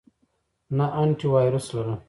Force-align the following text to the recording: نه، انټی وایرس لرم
نه، 0.77 0.85
انټی 1.01 1.27
وایرس 1.33 1.65
لرم 1.75 1.97